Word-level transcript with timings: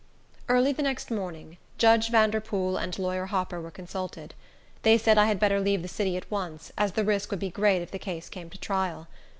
Early 0.49 0.73
the 0.73 0.81
next 0.81 1.11
morning, 1.11 1.59
Judge 1.77 2.09
Vanderpool 2.09 2.75
and 2.75 2.97
Lawyer 2.97 3.27
Hopper 3.27 3.61
were 3.61 3.69
consulted. 3.69 4.33
They 4.81 4.97
said 4.97 5.19
I 5.19 5.25
had 5.27 5.39
better 5.39 5.59
leave 5.59 5.83
the 5.83 5.87
city 5.87 6.17
at 6.17 6.31
once, 6.31 6.71
as 6.75 6.93
the 6.93 7.05
risk 7.05 7.29
would 7.29 7.39
be 7.39 7.51
great 7.51 7.83
if 7.83 7.91
the 7.91 7.99
case 7.99 8.27
came 8.27 8.49
to 8.49 8.57
trial. 8.57 9.07